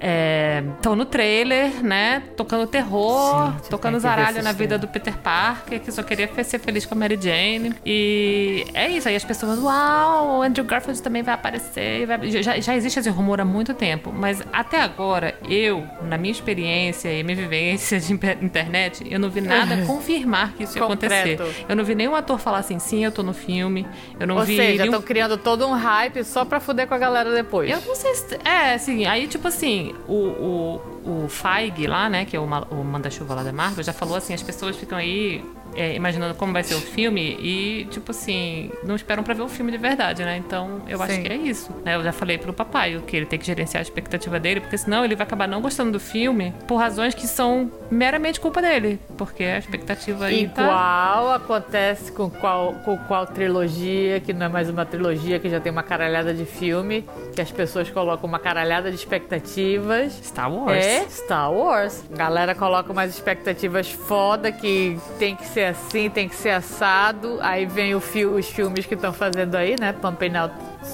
[0.78, 2.24] Estão no trailer, né?
[2.36, 6.86] Tocando terror, Gente, tocando zaralho na vida do Peter Parker, que só queria ser feliz
[6.86, 7.74] com a Mary Jane.
[7.86, 9.08] E é isso.
[9.08, 12.06] Aí as pessoas, uau, o Andrew Garfield também vai aparecer.
[12.06, 14.12] vai- Já, já existe esse rumor há muito tempo.
[14.14, 19.42] Mas até agora, eu, na minha experiência e minha vivência de internet, eu não vi
[19.42, 21.42] nada confirmar que isso ia Concreto.
[21.44, 21.66] acontecer.
[21.70, 23.88] Eu não vi nenhum ator falar assim, sim, eu tô no filme.
[24.20, 26.94] Eu não Ou vi seja, nenhum estão criando todo um hype só pra fuder com
[26.94, 27.70] a galera depois.
[27.70, 28.38] eu não sei se.
[28.46, 32.84] É, assim, aí, tipo assim, o, o, o Feige lá, né, que é o, o
[32.84, 35.44] manda-chuva lá da Marvel, já falou assim: as pessoas ficam aí
[35.78, 39.48] é, imaginando como vai ser o filme e, tipo assim, não esperam pra ver o
[39.48, 40.36] filme de verdade, né?
[40.38, 41.24] Então, eu acho Sim.
[41.24, 41.72] que é isso.
[41.86, 41.96] né?
[41.96, 45.06] Eu já falei pro papai que ele tem que gerenciar a expectativa dele, porque senão
[45.06, 49.00] ele vai acabar não gostando do filme por razões que são meramente culpa dele.
[49.18, 50.32] Porque a expectativa tá.
[50.32, 55.60] Igual acontece com qual, com qual trilogia, que não é mais uma trilogia, que já
[55.60, 60.14] tem uma caralhada de filme, que as pessoas colocam uma caralhada de expectativas.
[60.24, 60.86] Star Wars.
[60.86, 62.04] É Star Wars.
[62.10, 67.38] Galera coloca umas expectativas foda que tem que ser assim, tem que ser assado.
[67.42, 69.94] Aí vem fi- os filmes que estão fazendo aí, né?
[69.94, 70.54] Pumping out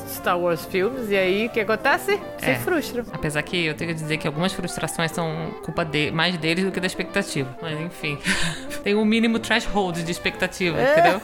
[0.10, 1.10] Star Wars filmes.
[1.10, 2.20] E aí o que acontece?
[2.38, 2.56] Se É.
[2.56, 3.06] frustram.
[3.12, 6.72] Apesar que eu tenho que dizer que algumas frustrações são culpa de, mais deles do
[6.72, 7.56] que da expectativa.
[7.62, 8.18] Mas enfim.
[8.84, 10.92] Tem um mínimo threshold de expectativa, É.
[11.00, 11.22] entendeu?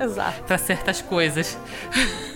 [0.00, 0.42] Exato.
[0.44, 1.58] Pra certas coisas.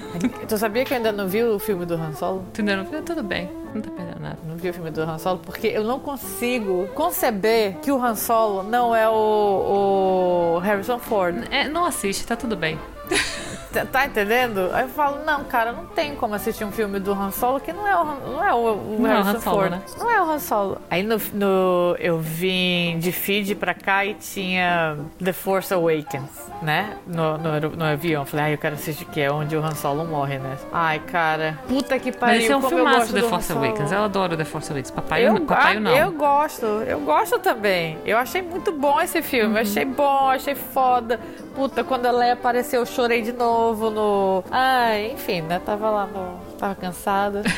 [0.48, 2.44] Tu sabia que eu ainda não vi o filme do Han Solo?
[2.52, 3.02] Tu ainda não viu?
[3.02, 3.50] Tudo bem.
[3.74, 4.38] Não tá perdendo nada.
[4.46, 8.14] Não vi o filme do Han Solo porque eu não consigo conceber que o Han
[8.14, 11.44] Solo não é o, o Harrison Ford.
[11.50, 12.78] É, não assiste, tá tudo bem.
[13.74, 14.70] Tá, tá entendendo?
[14.72, 17.72] Aí eu falo, não, cara, não tem como assistir um filme do Han Solo que
[17.72, 19.70] não é o, Han- não é o, o Não é Harrison Han Solo, Ford.
[19.72, 19.82] né?
[19.98, 20.78] Não é o Han Solo.
[20.90, 26.30] Aí no, no- eu vim de feed pra cá e tinha The Force Awakens,
[26.62, 26.96] né?
[27.06, 28.22] No, no, no avião.
[28.22, 30.56] Eu Falei, ai, eu quero assistir que é onde o Han Solo morre, né?
[30.72, 32.34] Ai, cara, puta que pariu.
[32.36, 33.52] Mas esse é um filmaço The Force.
[33.52, 33.90] Awakens.
[33.92, 34.90] Eu adoro The Force Awakens.
[34.92, 35.90] Papai, Eu, não, papai ah, não.
[35.96, 37.98] eu gosto, eu gosto também.
[38.06, 39.56] Eu achei muito bom esse filme, Uhum.
[39.56, 41.18] eu achei bom, achei foda.
[41.54, 44.42] Puta, quando a Leia apareceu, eu chorei de novo no.
[44.50, 45.60] Ai, enfim, né?
[45.64, 46.38] Tava lá no.
[46.58, 47.42] Tava cansada.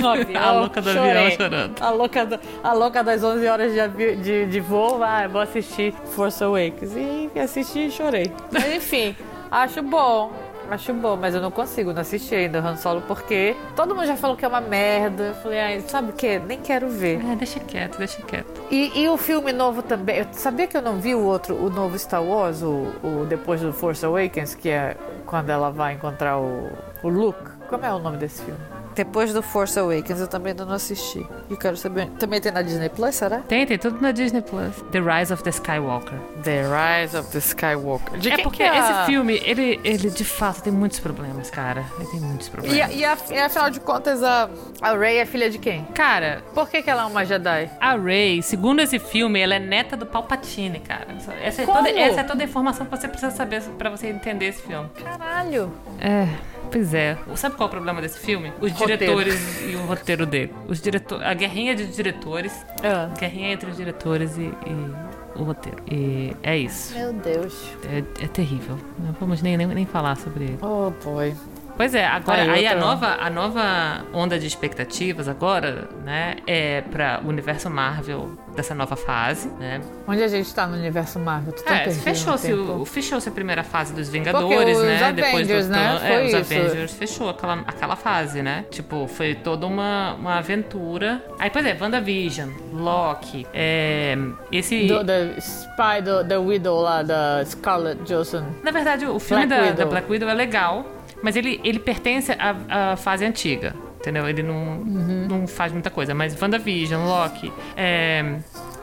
[0.00, 1.10] No avião, A louca do chorei.
[1.10, 1.80] avião chorando.
[1.82, 5.40] A louca, do- a louca das 11 horas de, avi- de, de voo, ah, vou
[5.40, 6.92] assistir Force Awakens.
[6.94, 8.30] E assisti e chorei.
[8.52, 9.16] Mas enfim,
[9.50, 10.30] acho bom.
[10.70, 14.06] Acho bom, mas eu não consigo, não assisti ainda o Han Solo porque todo mundo
[14.06, 15.24] já falou que é uma merda.
[15.24, 16.38] Eu falei, ai, sabe o que?
[16.40, 17.24] Nem quero ver.
[17.24, 18.60] É, deixa quieto, deixa quieto.
[18.70, 20.18] E, e o filme novo também.
[20.18, 23.60] Eu sabia que eu não vi o outro, o novo Star Wars, o, o depois
[23.60, 26.70] do Force Awakens, que é quando ela vai encontrar o,
[27.02, 27.50] o Luke.
[27.68, 28.75] Como é o nome desse filme?
[28.96, 31.18] Depois do Force Awakens eu também ainda não assisti.
[31.48, 32.06] E eu quero saber.
[32.18, 33.38] Também tem na Disney Plus, será?
[33.40, 34.74] Tem, tem tudo na Disney Plus.
[34.90, 36.18] The Rise of the Skywalker.
[36.42, 38.18] The Rise of the Skywalker.
[38.18, 41.50] De é porque que é a- esse filme, ele, ele de fato tem muitos problemas,
[41.50, 41.84] cara.
[41.98, 42.76] Ele tem muitos problemas.
[42.76, 44.48] E, a- e, a- e afinal de contas, a,
[44.80, 45.84] a Rey é filha de quem?
[45.94, 47.70] Cara, Por que, que ela é uma Jedi?
[47.78, 51.06] A Rey, segundo esse filme, ela é neta do Palpatine, cara.
[51.42, 51.76] Essa é, Como?
[51.78, 54.88] toda, essa é toda a informação que você precisa saber pra você entender esse filme.
[55.04, 55.70] Caralho.
[56.00, 56.26] É,
[56.70, 57.16] Pois é.
[57.36, 58.52] Sabe qual é o problema desse filme?
[58.60, 58.98] Os Roteiro.
[58.98, 60.52] diretores e o roteiro dele.
[60.68, 61.22] Os diretor...
[61.22, 62.52] A guerrinha de diretores.
[62.82, 63.12] Ah.
[63.18, 65.78] Guerrinha entre os diretores e, e o roteiro.
[65.90, 66.94] E é isso.
[66.94, 67.54] Meu Deus.
[67.84, 68.78] É, é terrível.
[68.98, 70.58] Não vamos nem, nem, nem falar sobre ele.
[70.62, 71.34] Oh, boy.
[71.76, 76.80] Pois é, agora Aí, aí a nova, a nova onda de expectativas agora, né, é
[76.80, 79.80] para o universo Marvel dessa nova fase, né?
[80.08, 81.52] Onde a gente tá no universo Marvel?
[81.52, 82.50] Tu tá É, fechou-se
[82.86, 85.12] fechou-se a primeira fase dos Vingadores, né?
[85.12, 86.00] Depois Avengers, do né?
[86.02, 86.34] É, os.
[86.34, 88.64] Avengers fechou aquela, aquela fase, né?
[88.70, 91.22] Tipo, foi toda uma, uma aventura.
[91.38, 94.16] Aí, pois é, WandaVision, Loki, é,
[94.50, 95.04] esse Do,
[95.38, 98.46] Spy, do, da Widow lá, da Scarlett Johansson.
[98.62, 100.86] Na verdade, o filme Black da, da Black Widow é legal,
[101.22, 103.74] mas ele, ele pertence à, à fase antiga.
[104.00, 104.28] Entendeu?
[104.28, 105.26] Ele não, Uhum.
[105.28, 106.14] não faz muita coisa.
[106.14, 108.36] Mas WandaVision, Loki, é,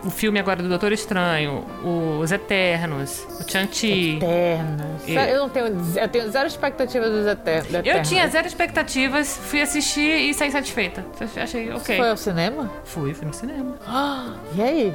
[0.04, 1.64] o filme agora do Doutor Estranho,
[2.20, 4.18] os Eternos, o Shang-Chi.
[4.18, 5.08] Eternos.
[5.08, 5.68] E- Eu não tenho.
[5.96, 8.10] Eu tenho zero expectativa dos Eter- do Eu Eternos.
[8.10, 11.06] tinha zero expectativas, fui assistir e saí satisfeita.
[11.42, 11.96] Achei ok.
[11.96, 12.70] Foi ao cinema?
[12.84, 13.78] Fui, fui no cinema.
[13.88, 14.94] Ah, e aí?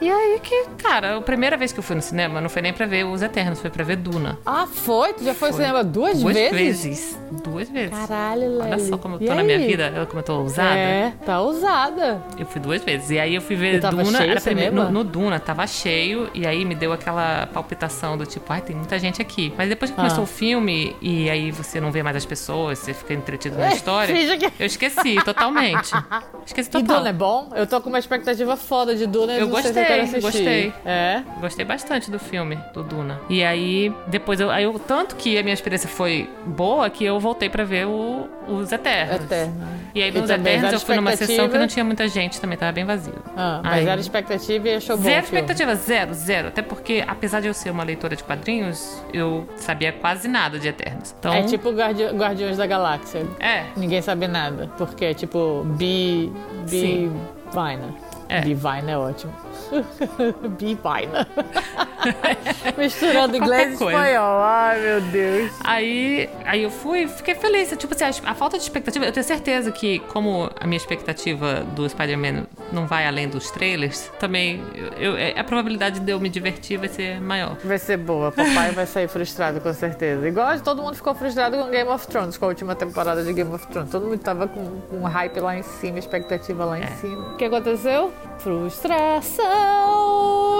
[0.00, 2.72] E aí que, cara, a primeira vez que eu fui no cinema não foi nem
[2.72, 4.38] pra ver os Eternos, foi pra ver Duna.
[4.46, 5.12] Ah, foi?
[5.12, 5.62] Tu já foi ao Foi.
[5.64, 6.52] cinema duas, Duas vezes?
[6.84, 7.18] vezes.
[7.44, 7.90] Duas vezes.
[7.98, 8.60] Caralho, Lely.
[8.60, 9.66] Olha só como eu E tô na minha aí?
[9.66, 10.68] vida, olha como eu tô ousada.
[10.78, 12.22] É, tá ousada.
[12.38, 13.10] Eu fui duas vezes.
[13.10, 14.04] E aí eu fui ver E Duna.
[14.04, 14.84] cheio era o prime- cinema?
[14.84, 16.30] no, no Duna, tava cheio.
[16.32, 19.52] E aí me deu aquela palpitação do tipo, ai, tem muita gente aqui.
[19.58, 20.22] Mas depois que começou Ah.
[20.22, 23.72] o filme, e aí você não vê mais as pessoas, você fica entretido na É,
[23.74, 24.14] história.
[24.60, 25.90] Eu esqueci totalmente.
[26.46, 26.98] Esqueci E total.
[26.98, 27.50] Duna é bom?
[27.56, 29.32] Eu tô com uma expectativa foda de Duna.
[29.34, 30.20] Eu se gostei, quero assistir.
[30.22, 30.72] gostei.
[30.84, 31.22] É?
[31.40, 33.20] Gostei bastante do filme, do Duna.
[33.28, 34.78] E aí, depois eu, aí eu.
[34.78, 39.16] Tanto que a minha experiência foi boa que eu voltei pra ver o- os Eternos.
[39.24, 39.66] Eterno.
[39.94, 42.72] E aí, nos Eternos, eu fui numa sessão que não tinha muita gente, também tava
[42.72, 43.14] bem vazio.
[43.36, 45.02] Ah, mas Aí- zero expectativa e achou bom.
[45.02, 46.48] Zero expectativa, zero, zero.
[46.48, 50.68] Até porque, apesar de eu ser uma leitora de quadrinhos, eu sabia quase nada de
[50.68, 51.14] Eternos.
[51.18, 53.26] Então, É tipo Guardi Guardiões da Galáxia.
[53.40, 54.70] é, Ninguém sabe nada.
[54.78, 56.30] Porque é tipo B.
[56.68, 56.68] B.
[56.80, 57.12] Sim.
[57.52, 57.94] Vina.
[58.28, 58.40] É.
[58.42, 58.54] B.
[58.54, 59.32] Vina é ótimo.
[60.58, 60.68] B.
[60.78, 61.26] Vina.
[62.76, 64.40] Misturando inglês e espanhol.
[64.42, 65.52] Ai, meu Deus.
[65.64, 67.70] Aí, aí eu fui, fiquei feliz.
[67.76, 71.60] Tipo assim, a, a falta de expectativa, eu tenho certeza que, como a minha expectativa
[71.74, 74.62] do Spider-Man não vai além dos trailers, também
[74.96, 77.56] eu, eu- a probabilidade de eu me divertir vai ser maior.
[77.64, 78.30] Vai ser boa.
[78.32, 80.26] Papai vai sair frustrado, com certeza.
[80.28, 83.52] Igual todo mundo ficou frustrado com Game of Thrones, com a última temporada de Game
[83.52, 83.90] of Thrones.
[83.90, 86.86] Todo mundo tava com um hype lá em cima, expectativa lá em É.
[87.00, 87.32] cima.
[87.32, 88.12] O que aconteceu?
[88.38, 89.42] Frustração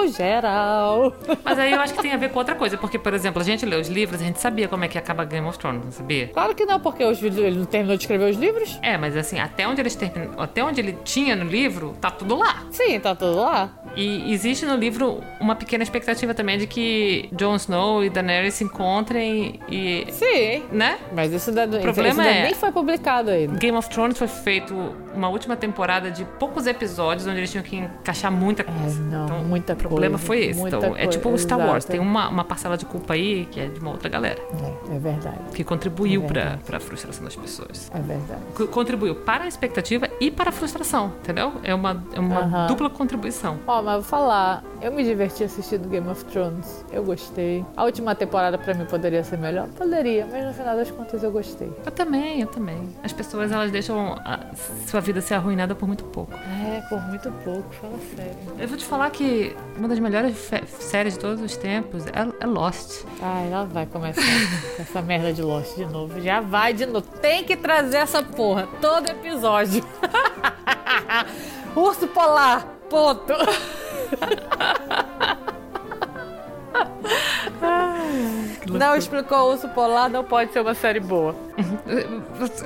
[0.06, 1.12] geral.
[1.44, 3.44] Mas aí eu acho que tem a ver com outra coisa, porque, por exemplo, a
[3.44, 5.92] gente lê os livros, a gente sabia como é que acaba Game of Thrones, não
[5.92, 6.28] sabia?
[6.28, 8.78] Claro que não, porque os, ele não terminou de escrever os livros.
[8.82, 12.37] É, mas assim, até onde eles terminam, até onde ele tinha no livro, tá tudo
[12.37, 12.64] lá.
[12.70, 13.70] Sim, tá tudo lá.
[13.96, 18.64] E existe no livro uma pequena expectativa também de que Jon Snow e Daenerys se
[18.64, 20.06] encontrem e.
[20.11, 20.64] Sim.
[20.70, 20.98] né?
[21.14, 23.56] Mas isso, ainda, problema isso é- nem foi publicado ainda.
[23.58, 24.74] Game of Thrones foi feito
[25.14, 28.98] uma última temporada de poucos episódios onde eles tinham que encaixar muita coisa.
[29.00, 30.61] É, não, então, muita o problema coisa, foi esse.
[30.66, 33.61] Então, é coisa, tipo o Star Wars, tem uma, uma parcela de culpa aí que
[33.61, 34.40] é de uma outra galera
[34.90, 35.38] É, é verdade.
[35.55, 36.62] que contribuiu É pra, verdade.
[36.64, 37.90] pra frustração das pessoas.
[37.94, 38.40] É verdade.
[38.55, 41.53] Co- Contribuiu para a expectativa e para a frustração, entendeu?
[41.62, 42.66] É uma, é uma Aham.
[42.68, 43.59] dupla contribuição.
[43.66, 46.85] Ó, mas vou falar, eu me diverti assistindo Game of Thrones.
[46.92, 47.64] Eu gostei.
[47.77, 49.68] A última temporada pra mim poderia ser melhor?
[49.77, 51.72] Poderia, mas no final das contas eu gostei.
[51.85, 52.88] Eu também, eu também.
[53.03, 54.40] As pessoas, elas deixam a
[54.87, 56.33] sua vida ser arruinada por muito pouco.
[56.35, 58.35] É, por muito pouco, fala sério.
[58.59, 60.36] Eu vou te falar que uma das melhores
[60.80, 63.04] séries de todos os tempos é, é Lost.
[63.22, 64.20] Ai, lá vai começar
[64.76, 66.20] com essa merda de Lost de novo.
[66.20, 67.06] Já vai de novo.
[67.20, 69.84] Tem que trazer essa porra todo episódio.
[71.76, 73.32] Urso polar, ponto.
[78.70, 81.34] Não explicou urso polar, não pode ser uma série boa.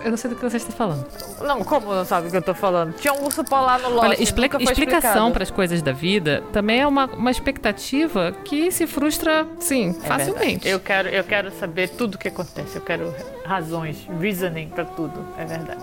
[0.05, 1.07] Eu não sei do que você está falando.
[1.41, 2.95] Não, como não sabe o que eu tô falando?
[2.95, 4.05] Tinha um urso polar no Lost.
[4.09, 8.87] Olha, explica- explicação para as coisas da vida também é uma, uma expectativa que se
[8.87, 10.45] frustra, sim, É facilmente.
[10.65, 10.69] verdade.
[10.69, 12.77] Eu quero, eu quero saber tudo o que acontece.
[12.77, 15.25] Eu quero razões, reasoning pra tudo.
[15.39, 15.81] É verdade.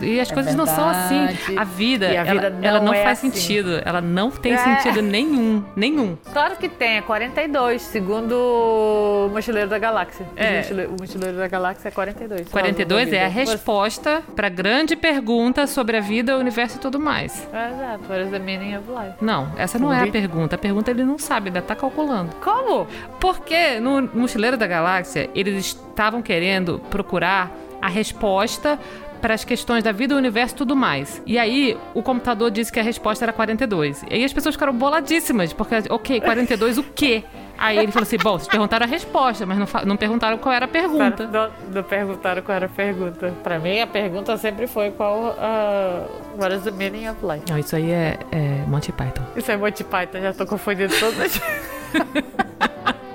[0.00, 1.26] É, e as coisas não são assim.
[1.26, 1.58] verdade.
[1.58, 3.30] A vida, a vida ela, não ela não é faz assim.
[3.30, 3.80] sentido.
[3.84, 4.58] Ela não tem É.
[4.58, 5.62] sentido nenhum.
[5.76, 6.16] Nenhum.
[6.32, 10.26] Claro que tem, é 42, segundo o Mochileiro da Galáxia.
[10.36, 10.52] É.
[10.52, 12.37] O Mochileiro, o Mochileiro da Galáxia é 42.
[12.44, 16.98] 42 é a resposta para a grande pergunta sobre a vida, o universo e tudo
[16.98, 17.46] mais.
[17.48, 19.14] Exato, what is the meaning of life?
[19.20, 20.56] Não, essa não é a pergunta.
[20.56, 22.34] A pergunta ele não sabe, ainda tá calculando.
[22.36, 22.86] Como?
[23.20, 28.78] Porque no Mochileiro da Galáxia, eles estavam querendo procurar a resposta
[29.20, 31.22] para as questões da vida, o universo e tudo mais.
[31.26, 34.04] E aí, o computador disse que a resposta era 42.
[34.10, 37.24] E aí as pessoas ficaram boladíssimas, porque, ok, 42 o quê?
[37.58, 40.64] Aí ele falou assim: bom, vocês perguntaram a resposta, mas não, não perguntaram qual era
[40.64, 41.26] a pergunta.
[41.26, 43.34] Não, não perguntaram qual era a pergunta.
[43.42, 46.06] Pra mim, a pergunta sempre foi qual a.
[46.38, 47.44] what is the meaning of life?
[47.50, 49.22] Não, isso aí é, é Monty Python.
[49.36, 51.40] Isso é Monty Python, já tô confundindo todas as.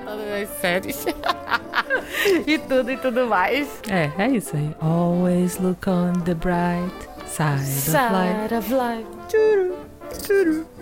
[0.06, 1.06] todas as séries.
[2.46, 3.82] e tudo e tudo mais.
[3.90, 4.76] É, é isso aí.
[4.82, 6.92] Always look on the bright
[7.26, 8.50] side, of life.
[8.50, 9.08] Side of life.
[9.30, 9.76] Tchuru,
[10.22, 10.74] tchuru.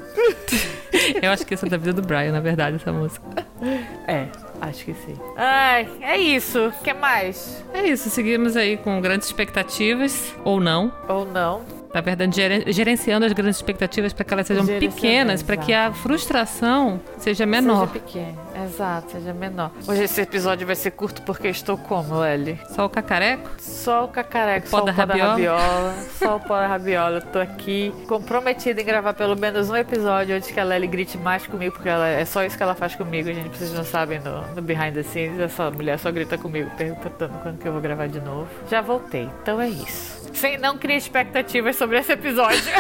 [1.22, 3.41] Eu acho que isso é da vida do Brian, na verdade, essa música.
[4.08, 4.28] É,
[4.60, 5.16] acho que sim.
[5.38, 6.68] Ai, é isso.
[6.68, 7.64] O que mais?
[7.74, 10.92] É isso, seguimos aí com grandes expectativas, ou não.
[11.08, 11.62] Ou não?
[11.94, 15.92] Na verdade, geren- gerenciando as grandes expectativas para que elas sejam pequenas, para que a
[15.92, 17.88] frustração seja menor.
[17.90, 18.38] Seja pequeno.
[18.66, 19.72] Exato, seja menor.
[19.88, 22.60] Hoje esse episódio vai ser curto porque estou como, Ellie?
[22.70, 23.50] Só o cacareco?
[23.60, 25.32] Só o cacareco, Pó só o pó da rabiola.
[25.32, 27.18] rabiola, só o pó da rabiola.
[27.18, 31.18] Eu tô aqui comprometida em gravar pelo menos um episódio antes que a Lely grite
[31.18, 33.58] mais comigo, porque ela, é só isso que ela faz comigo, gente.
[33.58, 37.58] Vocês não sabem no, no behind the scenes, essa mulher só grita comigo, perguntando quando
[37.58, 38.48] que eu vou gravar de novo.
[38.70, 40.30] Já voltei, então é isso.
[40.34, 42.62] Sem não criar expectativas sobre esse episódio.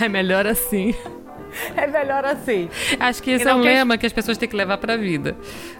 [0.00, 0.94] É melhor assim.
[1.76, 2.68] É melhor assim.
[2.98, 4.78] Acho que esse E é não um crie- lema que as pessoas têm que levar
[4.78, 5.36] pra vida.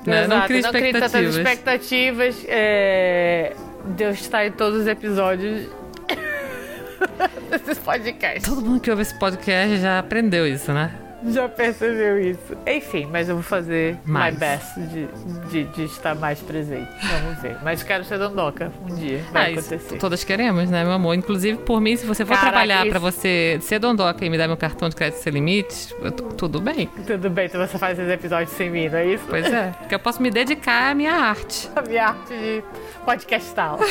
[0.06, 0.26] Né?
[0.26, 1.36] Não crie não expectativas.
[1.36, 2.44] expectativas.
[2.48, 3.52] É...
[3.84, 5.68] Deus está em todos os episódios
[7.50, 8.44] desses podcasts.
[8.48, 10.90] Todo mundo que ouve esse podcast já aprendeu isso, né?
[11.26, 12.56] Já percebeu isso.
[12.66, 14.34] Enfim, mas eu vou fazer Mais.
[14.34, 15.06] my best de,
[15.50, 16.88] de, de estar mais presente.
[17.22, 17.56] Vamos ver.
[17.62, 19.20] Mas quero ser dondoca um dia.
[19.32, 19.98] Vai Ah, acontecer.
[19.98, 21.14] todas queremos, né, meu amor?
[21.14, 24.38] Inclusive, por mim, se você for Caraca, trabalhar isso- pra você ser dondoca e me
[24.38, 25.92] dar meu cartão de crédito sem limites,
[26.36, 26.86] tudo bem.
[27.06, 29.24] Tudo bem, então você faz esses episódios sem mim, não é isso?
[29.28, 29.74] Pois é.
[29.78, 31.68] Porque eu posso me dedicar à minha arte.
[31.74, 32.62] A minha arte de
[33.04, 33.78] podcastal.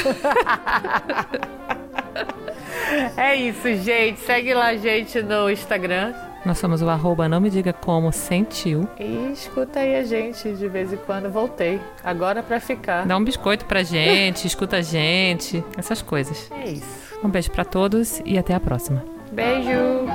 [3.18, 4.20] é isso, gente.
[4.22, 6.13] Segue lá a gente no Instagram.
[6.47, 8.88] Nós somos o arroba não me diga como sentiu.
[8.97, 11.29] E escuta aí a gente de vez em quando.
[11.29, 11.77] Voltei.
[12.01, 13.05] Agora pra ficar.
[13.05, 16.49] Dá um biscoito pra gente, escuta a gente, essas coisas.
[16.63, 17.17] É isso.
[17.21, 19.03] Um beijo pra todos e até a próxima.
[19.29, 20.05] Beijo.